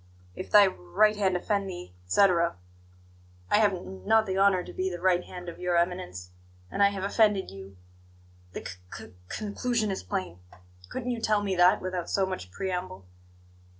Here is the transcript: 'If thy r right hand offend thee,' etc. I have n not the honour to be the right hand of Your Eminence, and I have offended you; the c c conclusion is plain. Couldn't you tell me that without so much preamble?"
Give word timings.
'If 0.35 0.49
thy 0.49 0.65
r 0.65 0.73
right 0.73 1.15
hand 1.15 1.37
offend 1.37 1.69
thee,' 1.69 1.93
etc. 2.07 2.55
I 3.51 3.59
have 3.59 3.71
n 3.71 4.03
not 4.03 4.25
the 4.25 4.35
honour 4.35 4.63
to 4.63 4.73
be 4.73 4.89
the 4.89 4.99
right 4.99 5.23
hand 5.23 5.47
of 5.47 5.59
Your 5.59 5.77
Eminence, 5.77 6.31
and 6.71 6.81
I 6.81 6.89
have 6.89 7.03
offended 7.03 7.51
you; 7.51 7.77
the 8.53 8.65
c 8.65 8.69
c 8.91 9.13
conclusion 9.29 9.91
is 9.91 10.01
plain. 10.01 10.39
Couldn't 10.89 11.11
you 11.11 11.21
tell 11.21 11.43
me 11.43 11.55
that 11.55 11.83
without 11.83 12.09
so 12.09 12.25
much 12.25 12.49
preamble?" 12.49 13.05